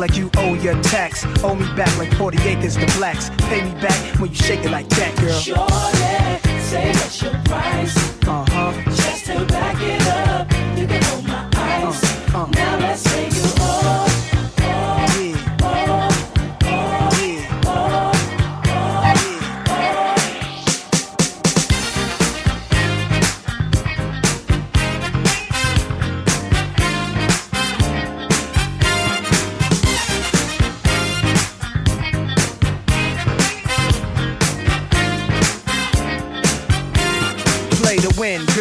[0.00, 1.24] like you owe your tax.
[1.44, 3.30] Owe me back like 40 acres to blacks.
[3.48, 5.38] Pay me back when you shake it like that, girl.
[5.38, 8.09] Shorty, say what's your price?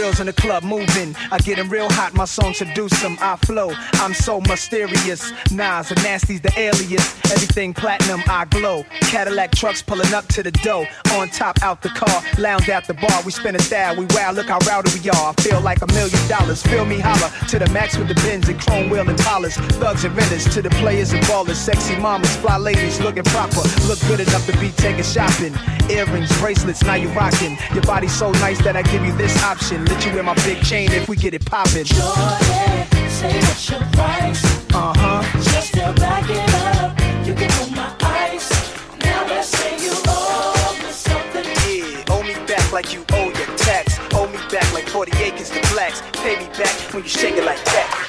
[0.09, 1.16] Girls in the club moving.
[1.31, 3.16] I get 'em real hot, my song seduce 'em.
[3.22, 5.31] I flow, I'm so mysterious.
[5.52, 7.13] Nas and Nasty's the alias.
[7.31, 8.86] Everything platinum, I glow.
[9.02, 10.88] Cadillac trucks pulling up to the dough.
[11.14, 13.22] On top, out the car, lounge at the bar.
[13.23, 15.34] We spin a style, we wow, look how rowdy we are.
[15.38, 16.64] I feel like a million dollars.
[16.64, 19.56] Feel me holler to the max with the bins and chrome wheel and polish.
[19.81, 21.58] Thugs and renters to the players and ballers.
[21.58, 23.62] Sexy mamas, fly ladies looking proper.
[23.88, 25.56] Look good enough to be taken shopping.
[25.89, 27.58] Earrings, bracelets, now you rocking.
[27.73, 29.86] Your body's so nice that I give you this option.
[30.05, 31.86] You wear my big chain if we get it poppin'.
[31.86, 32.00] Shorty,
[33.09, 34.44] say what's your price?
[34.73, 35.41] Uh huh.
[35.41, 36.97] Just to back it up,
[37.28, 38.50] you can hold my eyes.
[39.03, 41.45] Now let's say you owe me something.
[41.45, 44.00] Yeah, owe me back like you owe your tax.
[44.14, 46.02] Owe me back like 40 acres to blacks.
[46.13, 48.09] Pay me back when you shake it like that.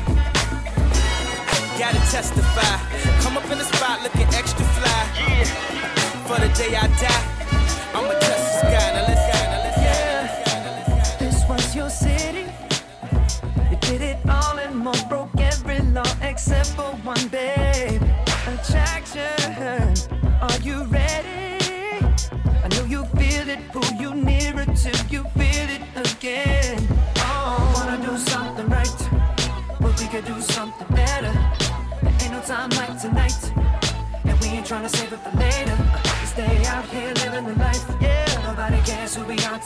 [2.11, 2.75] testify.
[3.21, 5.01] Come up in the spot looking extra fly.
[5.15, 5.45] Yeah.
[6.27, 7.23] For the day I die,
[7.95, 8.87] I'ma touch the sky.
[8.95, 9.41] Now let's go.
[11.19, 12.45] This was your city.
[13.71, 17.60] You did it all and more, broke every law except for one, babe.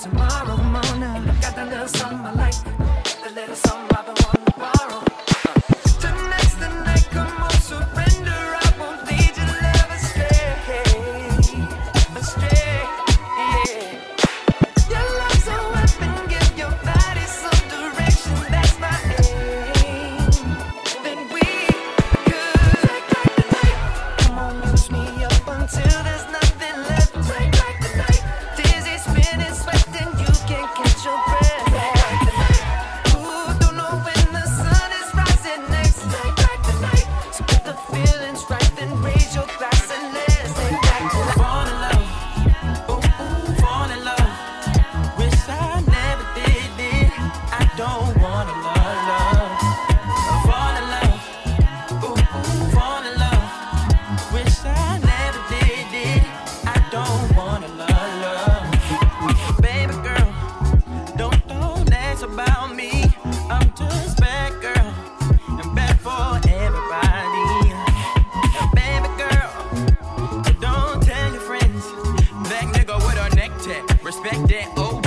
[0.06, 1.04] Tomorrow morning.
[1.04, 2.55] And I got that little something I like.
[74.76, 75.06] Told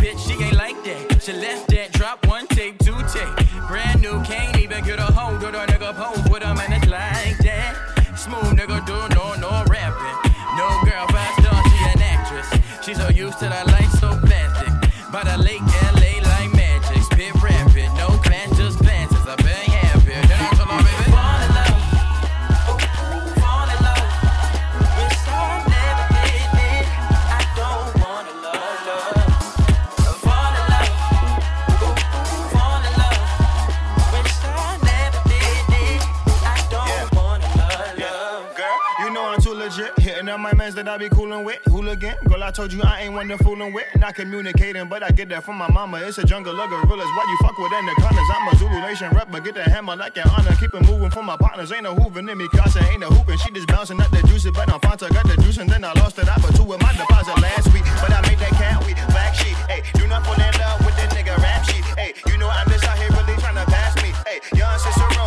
[44.08, 45.98] Not communicating, but I get that from my mama.
[45.98, 47.10] It's a jungle of gorillas.
[47.12, 48.28] Why you fuck with anacondas?
[48.32, 50.56] I'm a Zulu Nation but get the hammer like an honor.
[50.56, 51.70] Keep it moving for my partners.
[51.72, 53.36] Ain't no hooving in me, Casa ain't no hooping.
[53.36, 55.12] She just bouncing up the juice, but I'm Fanta.
[55.12, 56.26] Got the juice and then I lost it.
[56.26, 59.34] I put two with my deposit last week, but I made that cat we back
[59.34, 59.52] sheet.
[59.68, 61.84] Hey, do not fall in love with that nigga rap sheet.
[62.00, 64.16] Hey, you know I'm just out here really trying to pass me.
[64.24, 65.17] Hey, young Cicero,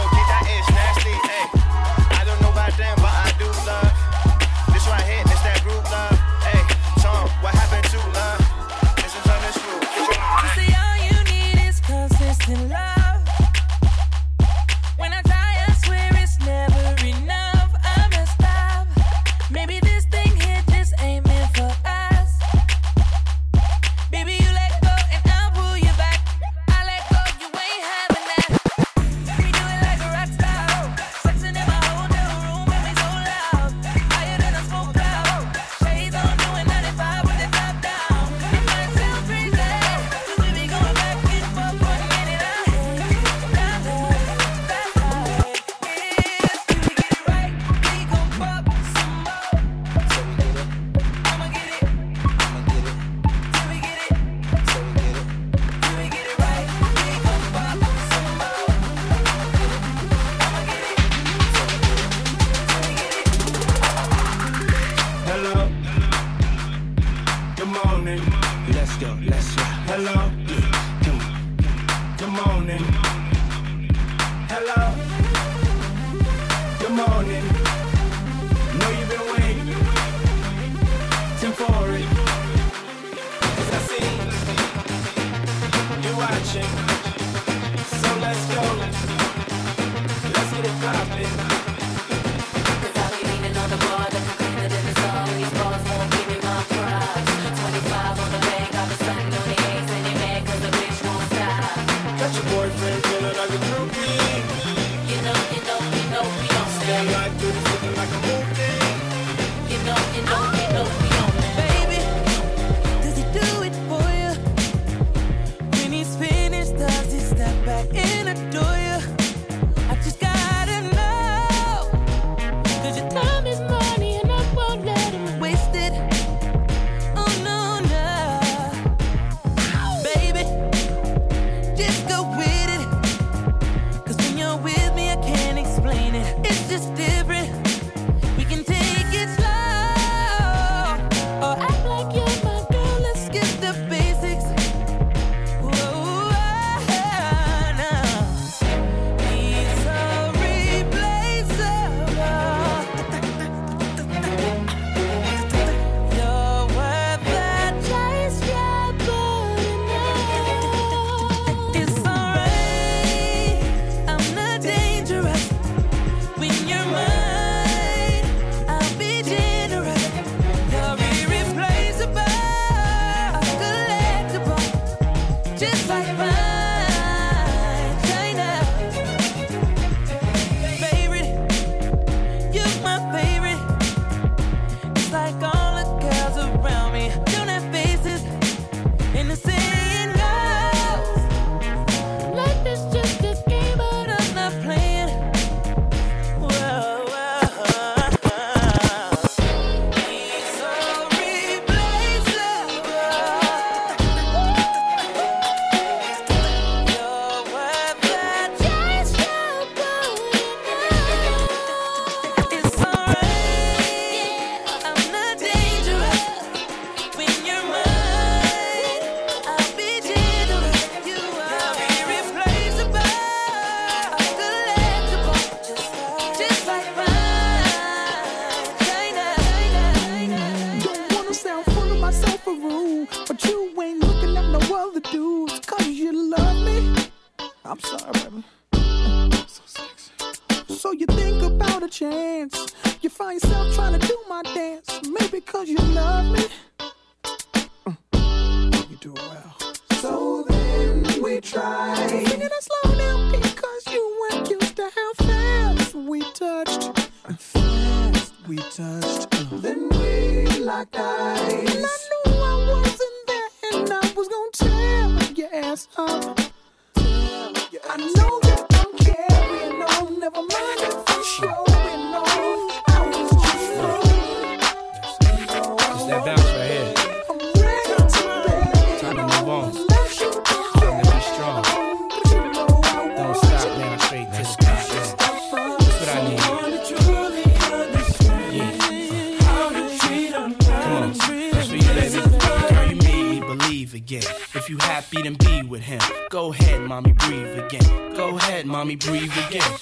[298.92, 299.81] me breathe again.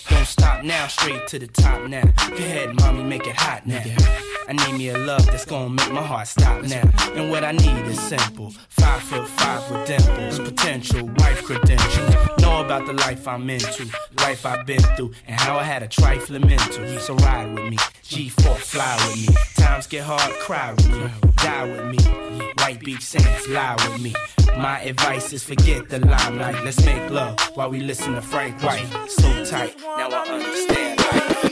[0.89, 2.01] Straight to the top now.
[2.01, 3.83] Go ahead, mommy, make it hot now.
[4.47, 6.81] I need me a love that's gonna make my heart stop now.
[7.13, 8.49] And what I need is simple.
[8.69, 12.15] Five foot five with dimples, potential wife credentials.
[12.39, 13.85] Know about the life I'm into,
[14.17, 16.99] life I've been through, and how I had a trifling mental.
[16.99, 19.35] So ride with me, G4 fly with me.
[19.55, 22.43] Times get hard, cry with me, die with me.
[22.57, 24.15] White Beach sands, lie with me.
[24.57, 26.65] My advice is forget the limelight.
[26.65, 28.87] Let's make love while we listen to Frank White.
[29.07, 30.78] So tight, now I understand.
[30.79, 31.48] Stand.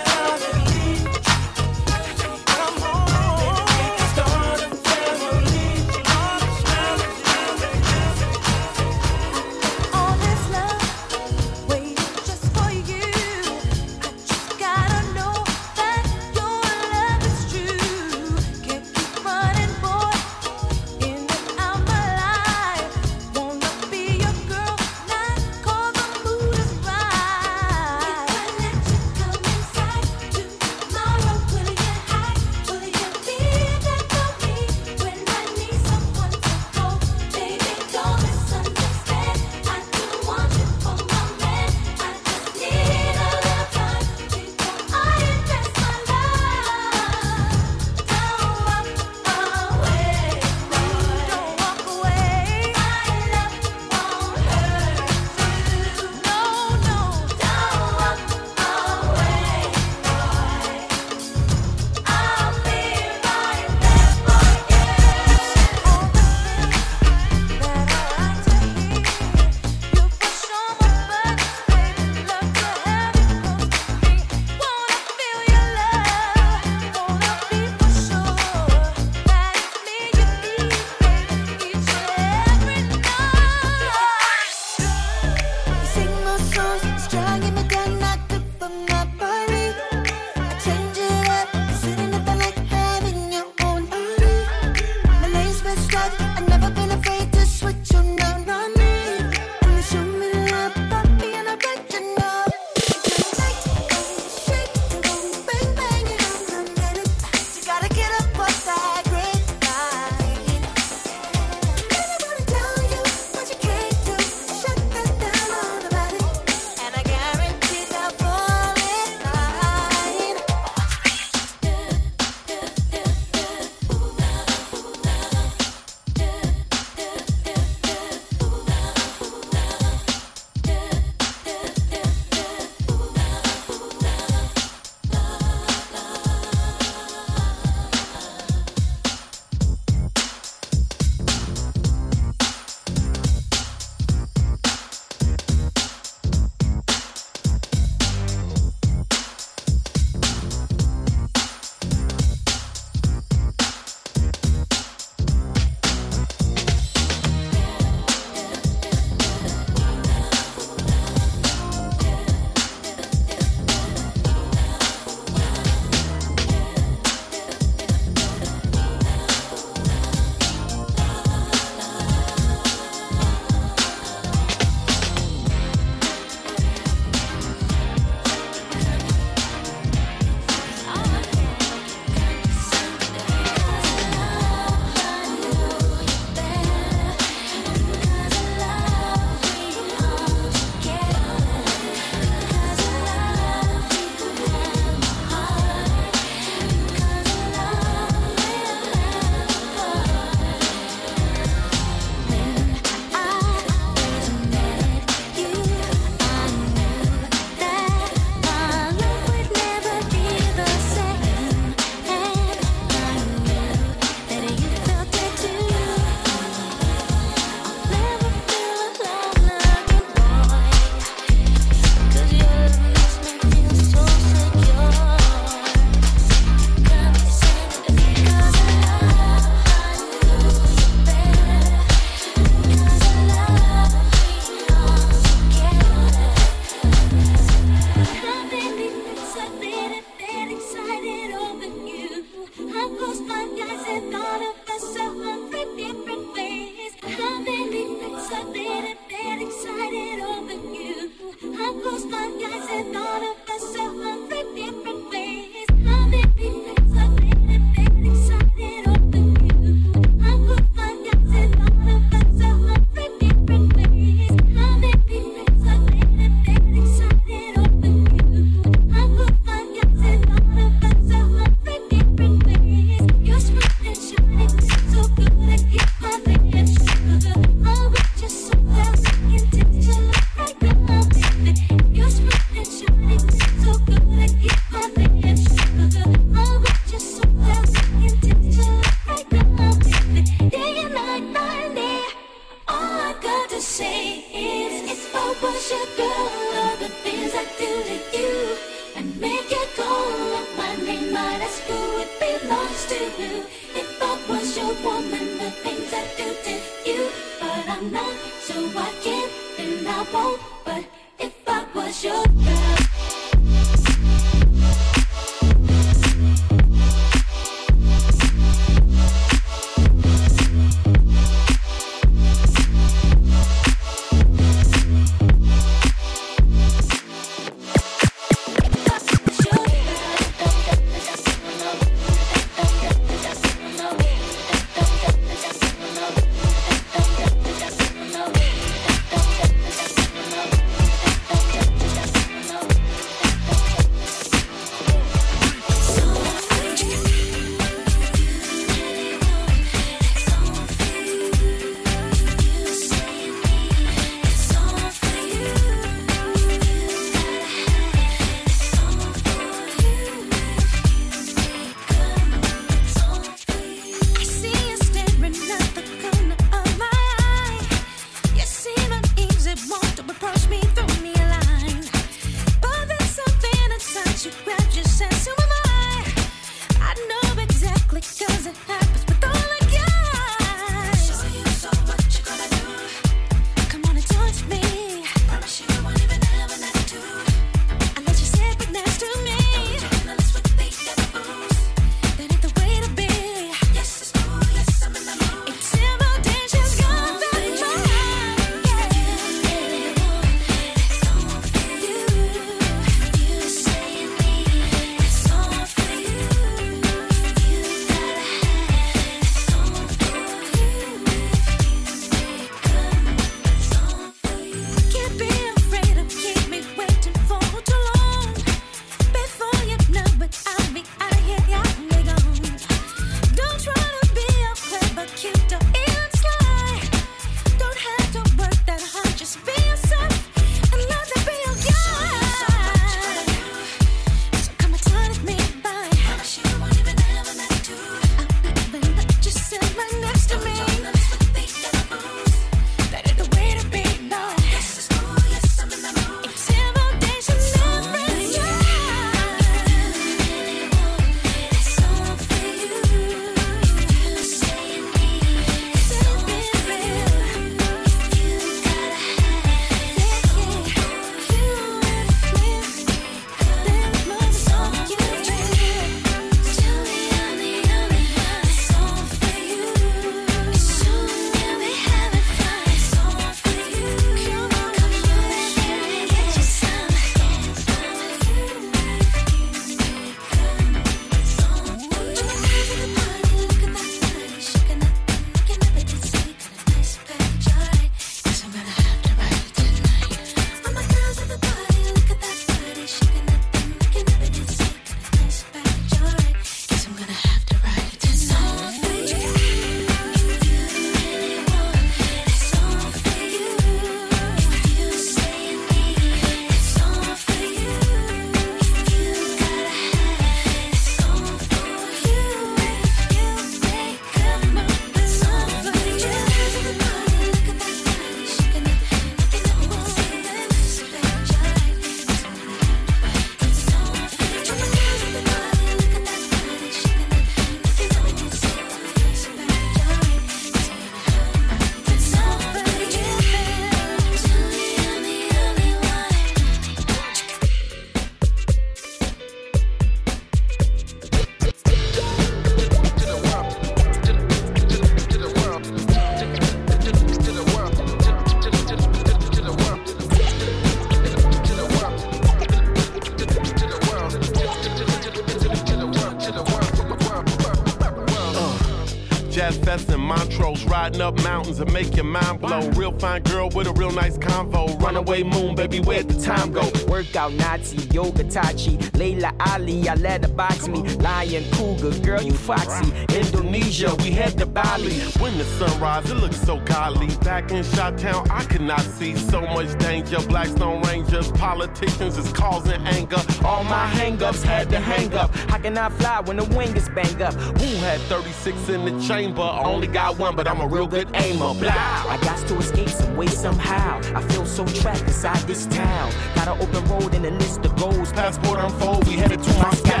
[565.22, 566.70] moon, baby, where'd the time go?
[566.88, 570.82] Workout Nazi, yoga Tachi, Laila Ali, I let her box me.
[570.96, 572.92] Lion, cougar, girl, you foxy.
[573.14, 575.00] Indonesia, we head to Bali.
[575.20, 577.14] When the sunrise, it looks so godly.
[577.24, 580.18] Back in Shot Town, I could not see so much danger.
[580.28, 583.22] Blackstone Rangers, politicians is causing anger.
[583.44, 585.34] All my hangups had to hang up.
[585.50, 587.34] How can I fly when the wing is banged up?
[587.34, 589.42] Who had 36 in the chamber?
[589.42, 591.54] Only got one, but I'm a real good aimer.
[591.54, 591.72] Blah.
[592.08, 594.00] I got to escape some way somehow.
[594.14, 596.10] I so trapped inside this town.
[596.34, 598.12] Got an open road and a list of goals.
[598.12, 600.00] Passport unfold, we headed to Moscow.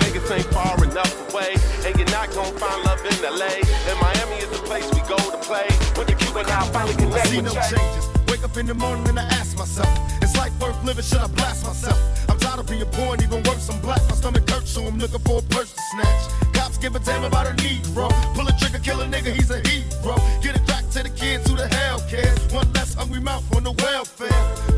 [0.00, 3.58] Vegas ain't far enough away, and you're not gonna find love in LA.
[3.90, 5.68] And Miami is the place we go to play.
[5.96, 7.76] When the Cuban now finally I see with no Jay.
[7.76, 8.08] changes.
[8.28, 9.88] Wake up in the morning and I ask myself,
[10.22, 11.04] is life worth living?
[11.04, 11.98] Should I blast myself?
[12.28, 14.02] I'm tired of being poor and even worse, I'm black.
[14.08, 16.47] My stomach hurts, so I'm looking for a purse to snatch.
[16.80, 18.08] Give a damn about a Negro.
[18.34, 20.14] Pull a trigger, kill a nigga, he's a hero.
[20.40, 22.38] Get it back to the kids who the hell cares.
[22.52, 24.30] One less hungry mouth on the welfare.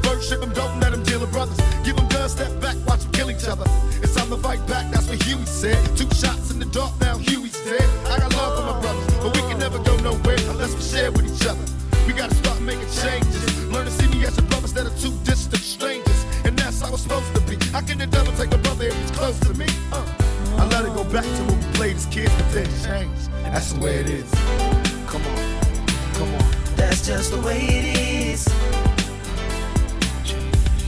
[0.03, 1.59] First ship them, don't let them deal with brothers.
[1.85, 3.65] Give them guns, step back, watch them kill each other.
[4.03, 5.77] It's time to fight back, that's what Huey said.
[5.97, 7.85] Two shots in the dark, now Huey's dead.
[8.09, 11.13] I got love for my brothers, but we can never go nowhere unless we share
[11.13, 11.65] with each other.
[12.07, 13.67] We gotta start making changes.
[13.69, 16.25] Learn to see me as a brother instead of two distant strangers.
[16.45, 17.57] And that's how it's supposed to be.
[17.71, 19.67] How can the devil take a brother if he's close to me?
[19.93, 20.03] Uh,
[20.57, 21.50] I let it go back to
[21.81, 23.31] when we played as kids, but then it changed.
[23.45, 24.31] And that's the way it is.
[25.07, 25.59] Come on,
[26.15, 26.45] come on.
[26.77, 28.45] That's just the way it is.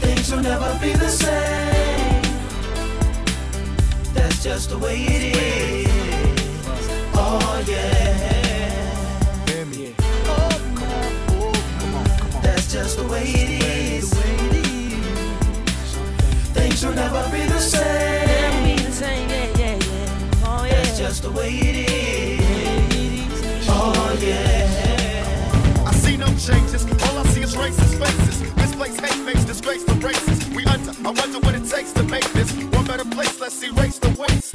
[0.01, 2.23] Things will never be the same.
[4.15, 5.89] That's just the way it is.
[7.15, 9.47] Oh yeah.
[9.49, 9.95] Hear me.
[12.43, 14.13] That's just the way it is.
[16.53, 18.13] Things will never be the same.
[21.13, 21.77] Just the way it
[22.41, 23.67] is.
[23.69, 25.85] Oh yeah.
[25.87, 26.87] I see no changes.
[27.05, 28.57] All I see is racist faces.
[28.57, 30.49] Misplaced hate makes disgrace to races.
[30.57, 30.93] We under.
[31.07, 33.39] I wonder what it takes to make this one better place.
[33.39, 34.55] Let's erase the waste.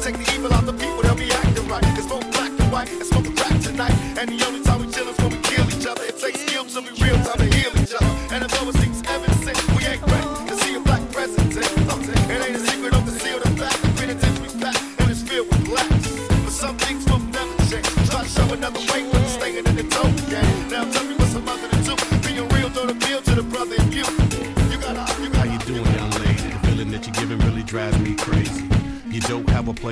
[0.00, 1.84] Take the evil out the people, they'll be acting right.
[1.98, 3.92] It's both black and white and smoking crack tonight.
[4.16, 6.04] And the only time we chill is when we kill each other.
[6.04, 8.12] It takes skill to be real time to heal each other.
[8.32, 8.97] And although it seems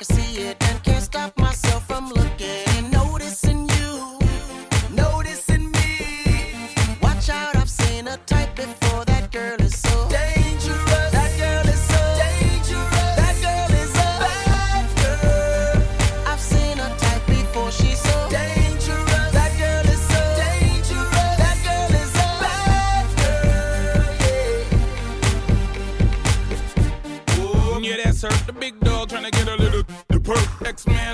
[0.00, 0.59] can see it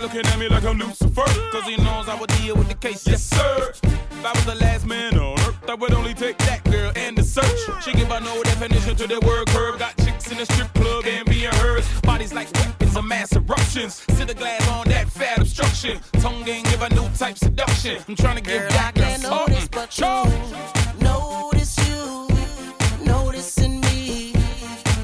[0.06, 1.24] looking at me like I'm Lucifer.
[1.50, 3.06] Cause he knows I would deal with the case.
[3.06, 3.72] Yes, sir.
[3.82, 7.18] If I was the last man on earth, I would only take that girl and
[7.18, 7.60] the search.
[7.82, 9.78] She give a no definition to the word curve.
[9.78, 11.84] Got chicks in the strip club and being hers.
[12.02, 13.94] Bodies like weapons of mass eruptions.
[14.16, 15.98] Sit the glass on that fat obstruction.
[16.20, 17.98] Tongue gang give a new type seduction.
[18.08, 20.14] I'm trying to give Girl, I back a can't notice but you.
[21.02, 22.28] Notice you,
[23.04, 24.34] noticing me.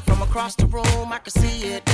[0.06, 1.91] From across the room, I can see it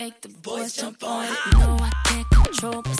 [0.00, 1.38] make the boys jump on it.
[1.52, 2.99] No, I can't control myself.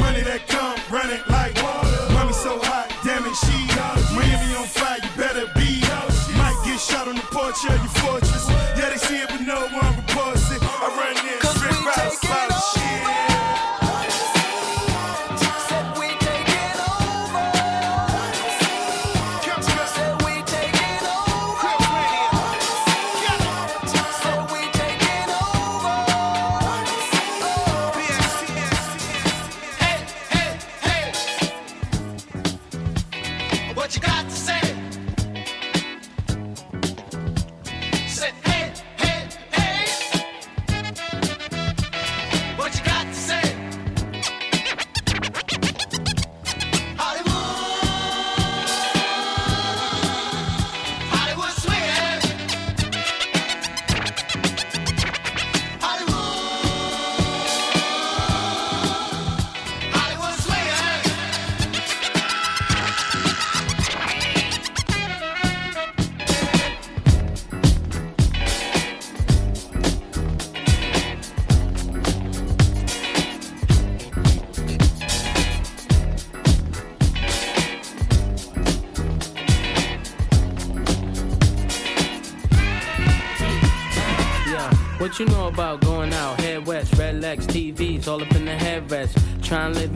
[0.00, 1.57] money that come, running like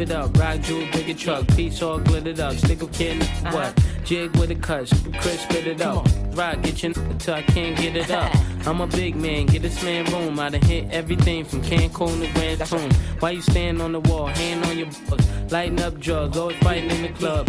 [0.02, 0.36] it up.
[0.36, 2.54] Rock jewel, bigger truck, piece all glittered up.
[2.54, 3.72] Stick a kid in what?
[4.04, 4.90] Jig with a cut,
[5.20, 6.06] Chris spit it up.
[6.32, 8.34] Rock, get your n- till I can't get it up.
[8.66, 10.38] I'm a big man, get this man room.
[10.38, 12.90] I done hit everything from Cancun to Grand Tune.
[13.20, 16.90] Why you stand on the wall, hand on your balls, lighting up drugs, always fighting
[16.90, 17.48] in the club.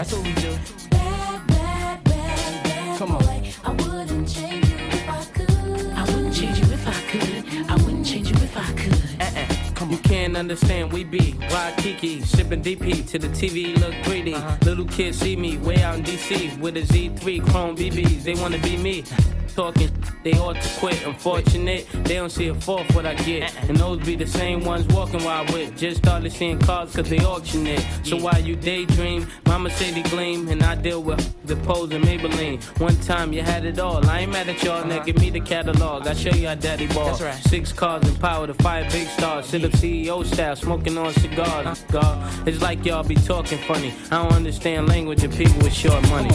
[0.00, 0.56] That's what we do.
[0.88, 3.18] Bad, bad, bad, bad Come on.
[3.18, 3.52] boy.
[3.62, 5.50] I wouldn't change you if I could.
[5.92, 7.70] I wouldn't change you if I could.
[7.70, 9.90] I wouldn't change you if I could.
[9.90, 14.34] You can't understand, we be Waikiki, sipping DP to the TV look greedy.
[14.34, 14.56] Uh-huh.
[14.62, 18.22] Little kids see me way out in DC with a Z3 Chrome BBs.
[18.22, 19.04] They wanna be me.
[19.60, 19.90] Talking,
[20.24, 21.06] they ought to quit.
[21.06, 23.54] Unfortunate, they don't see a fourth what I get.
[23.68, 25.76] And those be the same ones walking while I whip.
[25.76, 27.84] Just started seeing cars cause they auction it.
[28.02, 30.48] So while you daydream, mama say they gleam.
[30.48, 32.62] And I deal with the pose and Maybelline.
[32.80, 34.02] One time you had it all.
[34.08, 36.06] I ain't mad at y'all, now give me the catalog.
[36.06, 37.14] I show you how daddy ball.
[37.14, 39.44] Six cars and power to fire big stars.
[39.44, 41.84] Sit up CEO style, smoking on cigars.
[41.92, 43.92] God, it's like y'all be talking funny.
[44.10, 46.30] I don't understand language of people with short money.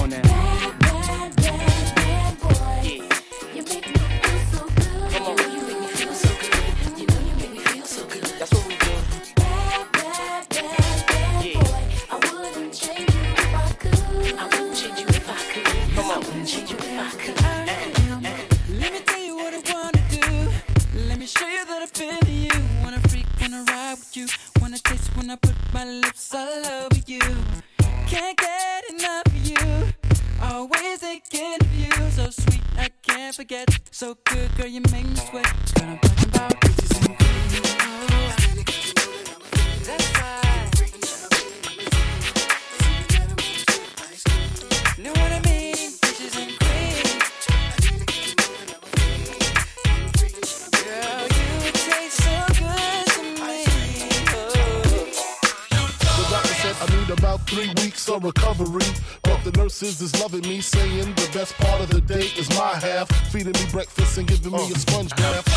[25.36, 27.20] I put my lips all over you.
[28.08, 29.58] Can't get enough of you.
[30.42, 31.92] always thinking of you.
[32.12, 33.68] So sweet, I can't forget.
[33.92, 35.54] So good, girl, you make me sweat.
[35.76, 37.18] Girl, I'm talking about bitches and
[39.86, 40.65] that's right.
[59.86, 63.08] Nurses is loving me, saying the best part of the day is my half.
[63.32, 65.48] Feeding me breakfast and giving me a sponge bath.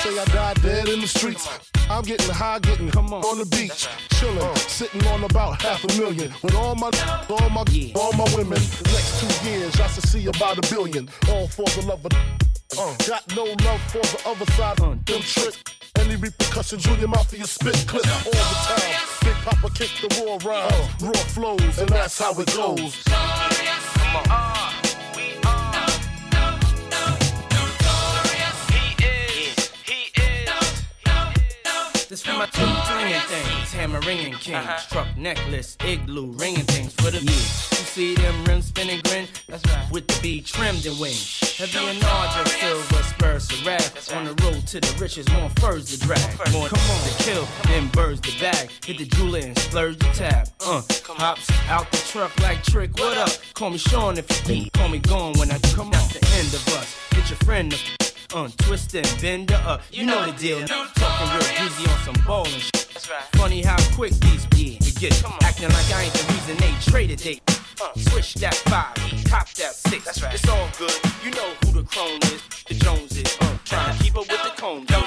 [0.00, 1.46] Say I died dead in the streets.
[1.90, 5.88] I'm getting high, getting come on, on the beach, chilling, sitting on about half a
[6.00, 6.90] million with all my,
[7.28, 7.64] all my,
[7.94, 8.58] all my women.
[8.80, 12.12] The next two years, I should see about a billion, all for the love of.
[12.78, 14.80] Uh, got no love for the other side.
[14.80, 15.62] Uh, them tricks.
[15.96, 19.06] Any repercussions, Junior Mafia spit clip all the time.
[19.22, 23.04] Big Poppa kick the raw rhymes, raw flows, and that's how it goes.
[23.58, 24.85] Come on.
[32.08, 32.62] This for my two
[32.94, 37.26] ringing things, hammer ringing kings, truck necklace, igloo ringing things for the year.
[37.26, 39.26] You see them rims spinning grin?
[39.48, 39.90] That's right.
[39.90, 41.40] With the B trimmed and wings.
[41.58, 44.14] Heavy and larger silver spurs to wrath.
[44.14, 46.20] On the road to the riches, more furs to drag.
[46.52, 48.70] More come on to kill, then birds the bag.
[48.84, 50.48] Hit the jeweler and splurge the tab.
[50.60, 50.82] Uh,
[51.18, 52.96] hops out the truck like trick.
[52.98, 53.30] What up?
[53.54, 54.72] Call me Sean if you need.
[54.74, 56.96] Call me gone when I come out the end of us.
[57.10, 59.82] Get your friend to uh, twist and bend her up.
[59.90, 60.66] You know the deal.
[60.66, 62.86] Talking real greasy on some and shit.
[63.32, 67.18] Funny how quick these be to get acting like I ain't the reason they traded
[67.20, 67.40] they.
[67.78, 70.04] Uh, switch that five, top that six.
[70.06, 70.32] That's right.
[70.32, 70.94] It's all good.
[71.22, 73.36] You know who the crone is, the Jones is.
[73.40, 74.86] Uh, trying to keep up with the cone.
[74.86, 75.04] Come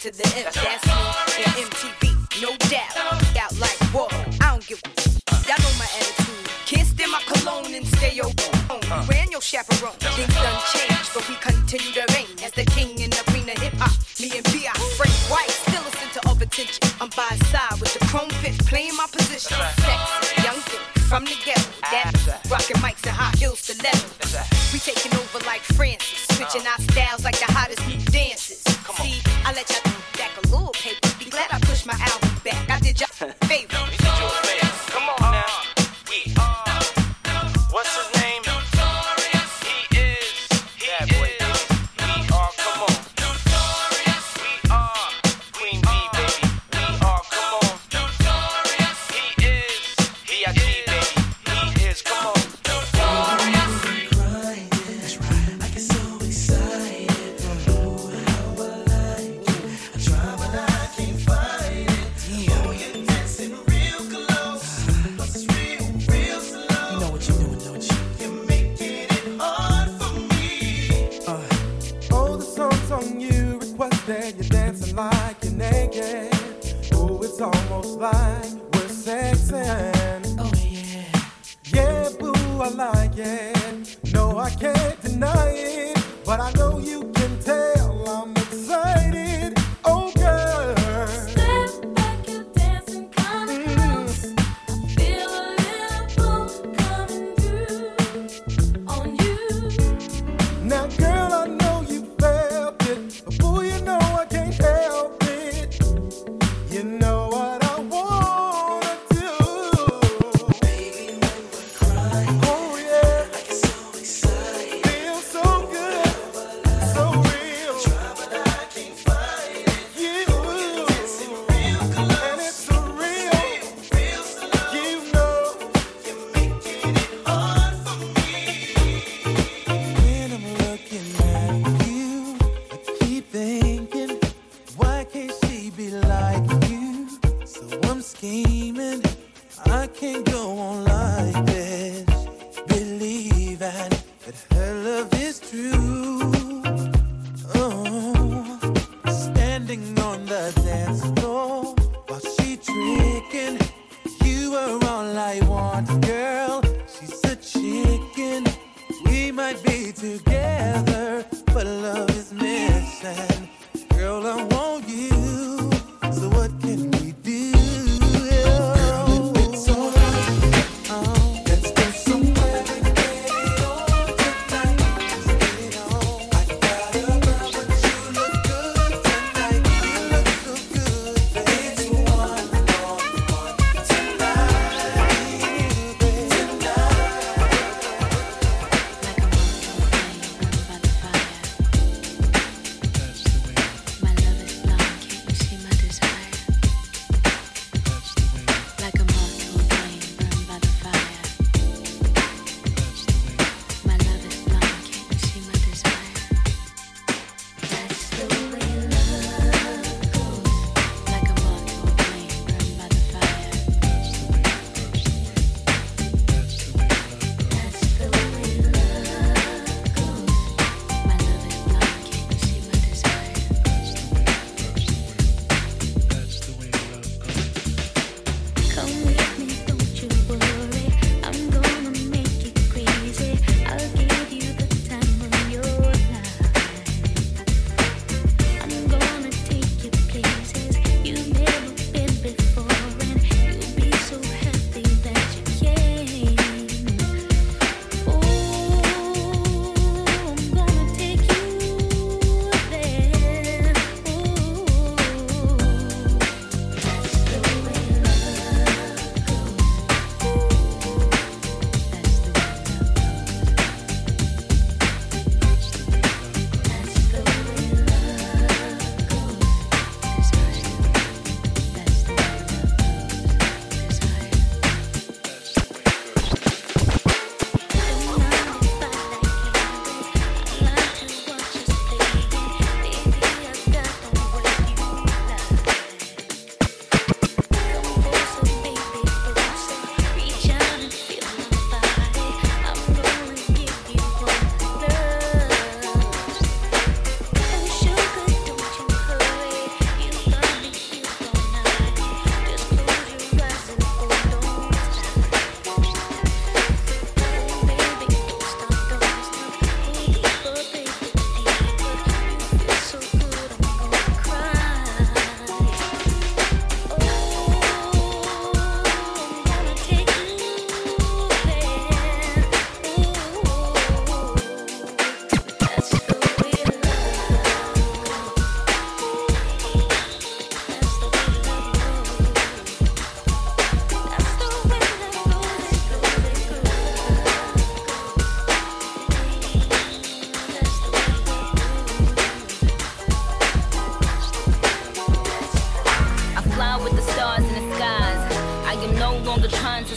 [0.00, 0.44] to the M.
[0.44, 2.96] That's me and MTV, no doubt.
[3.36, 4.08] Out like whoa,
[4.40, 4.88] I don't give a.
[5.46, 6.48] Y'all know my attitude.
[6.64, 8.32] Can't stand my cologne and stay your
[8.68, 8.80] home.
[8.80, 9.92] You ran your chaperone.
[10.00, 10.89] Things done changed,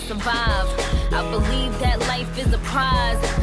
[0.03, 0.67] survive.
[1.13, 3.42] I believe that life is a prize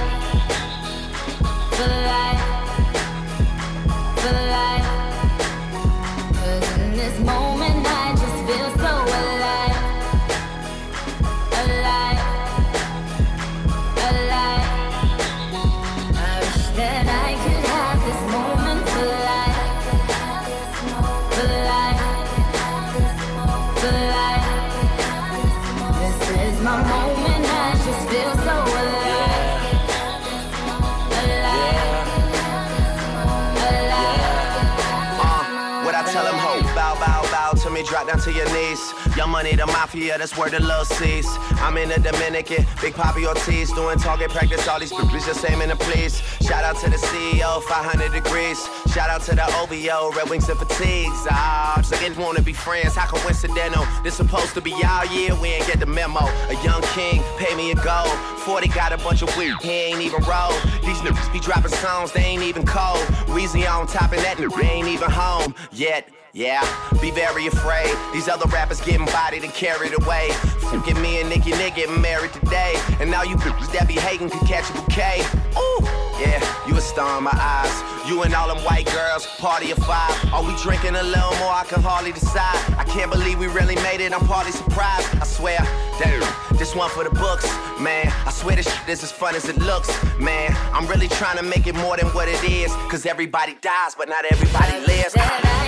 [38.21, 38.93] To your knees.
[39.17, 41.25] Young money, the mafia, that's where the love sees.
[41.57, 45.69] I'm in the Dominican, Big Papi Ortiz, doing target practice, all these bitches just in
[45.69, 46.21] the please.
[46.41, 48.59] Shout out to the CEO, 500 degrees.
[48.93, 51.25] Shout out to the OVO, Red Wings and Fatigues.
[51.31, 53.85] Ah, just like wanna be friends, how coincidental?
[54.03, 56.21] This supposed to be our year, we ain't get the memo.
[56.49, 58.15] A young king, pay me a gold.
[58.45, 60.53] 40 got a bunch of weird, he ain't even roll.
[60.85, 63.03] These niggas be dropping songs, they ain't even cold.
[63.33, 66.07] Weezy on top of that, they ain't even home yet.
[66.33, 66.63] Yeah,
[67.01, 67.93] be very afraid.
[68.13, 70.29] These other rappers getting bodied and carried away.
[70.71, 72.73] Fucking me and Nicki Nick getting married today.
[73.01, 75.19] And now you bitches that be hating can catch a bouquet.
[75.59, 75.83] Ooh,
[76.23, 78.09] yeah, you a star in my eyes.
[78.09, 80.15] You and all them white girls, party of five.
[80.33, 81.51] Are we drinking a little more?
[81.51, 82.55] I can hardly decide.
[82.77, 84.13] I can't believe we really made it.
[84.13, 85.07] I'm partly surprised.
[85.19, 85.59] I swear,
[85.99, 86.23] damn,
[86.57, 87.45] this one for the books,
[87.81, 88.07] man.
[88.25, 90.55] I swear this shit is as fun as it looks, man.
[90.71, 92.71] I'm really trying to make it more than what it is.
[92.87, 95.60] Cause everybody dies, but not everybody lives.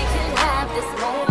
[0.74, 1.23] This moment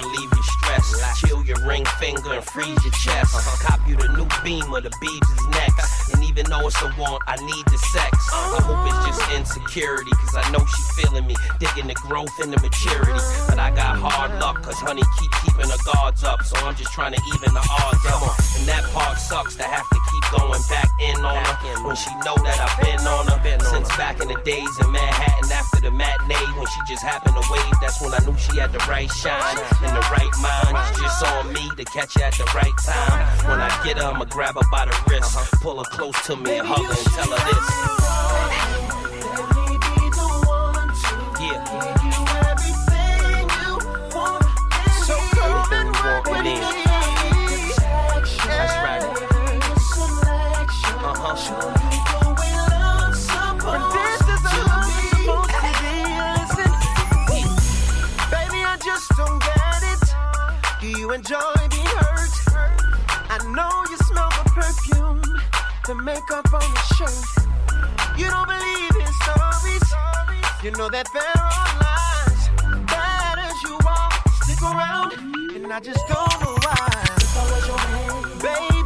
[0.00, 1.20] your stress.
[1.20, 3.36] Chill your ring finger and freeze your chest.
[3.62, 6.14] Cop you the new beam of the beads is next.
[6.14, 8.12] And even though it's a want, I need the sex.
[8.32, 11.36] I hope it's just insecurity, cause I know she feeling me.
[11.60, 13.20] Digging the growth and the maturity.
[13.48, 16.42] But I got hard luck, cause honey keep keeping her guards up.
[16.42, 18.22] So I'm just trying to even the odds up.
[18.56, 21.84] And that part sucks to have to keep going back in on her.
[21.84, 23.40] When she know that I've been on her.
[23.72, 26.48] Since back in the days in Manhattan after the matinee.
[26.56, 29.58] When she just happened to wave, that's when I knew she had the right shine
[29.82, 30.76] and the right mind.
[30.76, 33.48] It's just on me to catch her at the right time.
[33.48, 36.58] When I get her, I'ma grab her by the wrist, pull her close to me
[36.58, 38.21] and hug her and tell her this.
[66.14, 67.24] Makeup on the shirt.
[68.18, 69.88] You don't believe his stories.
[70.62, 72.42] You know that there are lies.
[72.86, 75.12] Bad as you are, stick around,
[75.56, 77.12] and I just don't know why.
[78.42, 78.81] Baby, you never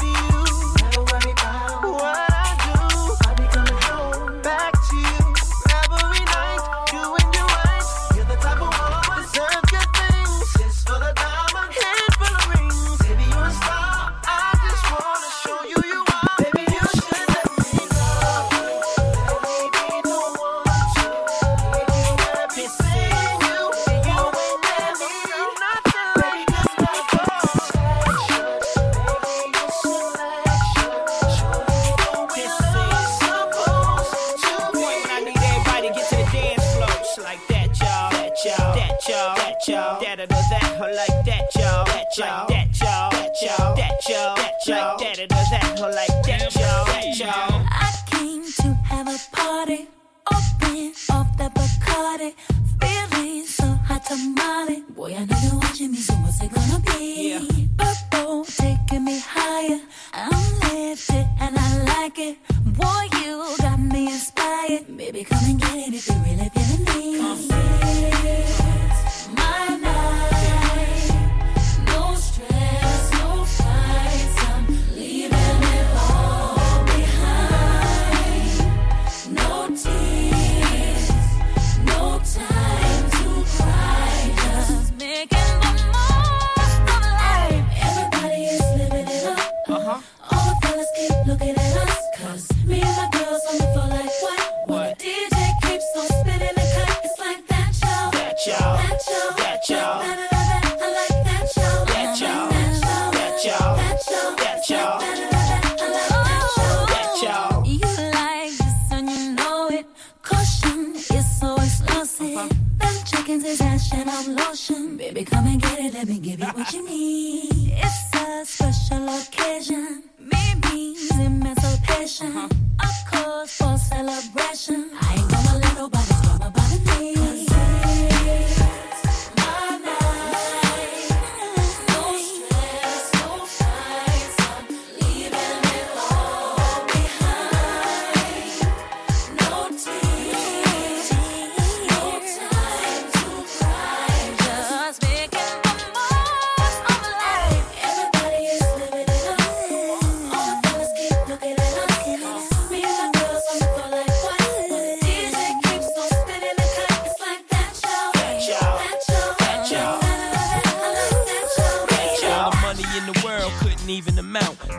[55.86, 56.65] give me so much.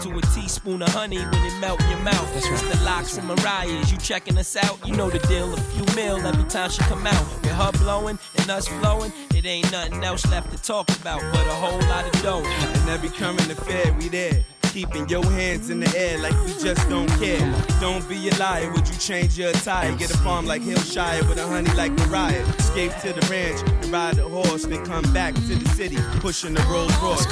[0.09, 2.33] to a teaspoon of honey when it melt in your mouth.
[2.33, 2.73] That's right.
[2.73, 3.91] The locks and Mariah's.
[3.91, 4.85] You checking us out?
[4.87, 5.53] You know the deal.
[5.53, 7.25] A few mil every time she come out.
[7.41, 11.47] With her blowing and us flowing, it ain't nothing else left to talk about but
[11.47, 12.43] a whole lot of dough.
[12.43, 16.53] And every coming to fed, we there keeping your hands in the air like we
[16.61, 17.39] just don't care.
[17.79, 19.95] Don't be a liar, would you change your attire?
[19.95, 22.45] Get a farm like Hillshire with a honey like Mariah.
[22.59, 26.53] Escape to the ranch and ride a horse, then come back to the city, pushing
[26.53, 27.25] the Rolls Royce.